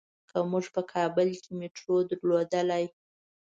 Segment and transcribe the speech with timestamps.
[0.29, 2.85] که مونږ په کابل کې میټرو درلودلای.